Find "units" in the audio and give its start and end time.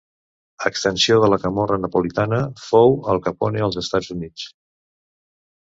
4.19-4.51